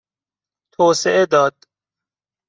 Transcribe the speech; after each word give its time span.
توسعه 0.73 1.25
داد 1.25 1.55